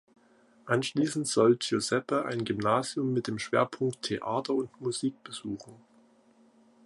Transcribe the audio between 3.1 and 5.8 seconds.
mit dem Schwerpunkt Theater und Musik besuchen.